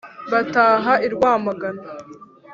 [0.31, 1.83] Bataha i Rwamagana: